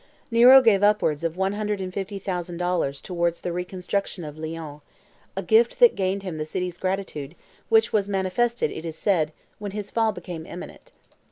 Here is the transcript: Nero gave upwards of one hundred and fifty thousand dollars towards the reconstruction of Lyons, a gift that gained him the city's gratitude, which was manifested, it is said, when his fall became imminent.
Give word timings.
Nero 0.31 0.63
gave 0.63 0.81
upwards 0.81 1.23
of 1.23 1.37
one 1.37 1.53
hundred 1.53 1.79
and 1.79 1.93
fifty 1.93 2.17
thousand 2.17 2.57
dollars 2.57 3.01
towards 3.01 3.39
the 3.41 3.53
reconstruction 3.53 4.23
of 4.23 4.35
Lyons, 4.35 4.81
a 5.35 5.43
gift 5.43 5.77
that 5.77 5.93
gained 5.93 6.23
him 6.23 6.39
the 6.39 6.43
city's 6.47 6.79
gratitude, 6.79 7.35
which 7.69 7.93
was 7.93 8.09
manifested, 8.09 8.71
it 8.71 8.83
is 8.83 8.95
said, 8.97 9.31
when 9.59 9.73
his 9.73 9.91
fall 9.91 10.11
became 10.11 10.47
imminent. 10.47 10.91